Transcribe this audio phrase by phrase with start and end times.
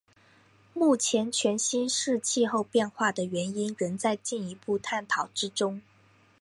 [0.73, 5.83] 目前全新世气候变化的原因仍在进一步探讨之中。